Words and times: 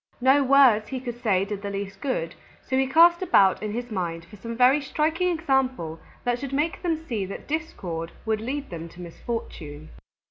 No 0.19 0.43
words 0.43 0.87
he 0.87 0.99
could 0.99 1.21
say 1.21 1.45
did 1.45 1.61
the 1.61 1.69
least 1.69 2.01
good, 2.01 2.33
so 2.67 2.75
he 2.75 2.87
cast 2.87 3.21
about 3.21 3.61
in 3.61 3.71
his 3.71 3.91
mind 3.91 4.25
for 4.25 4.35
some 4.35 4.57
very 4.57 4.81
striking 4.81 5.27
example 5.29 5.99
that 6.23 6.39
should 6.39 6.53
make 6.53 6.81
them 6.81 6.97
see 7.05 7.23
that 7.27 7.47
discord 7.47 8.11
would 8.25 8.41
lead 8.41 8.71
them 8.71 8.89
to 8.89 8.99
misfortune. 8.99 9.89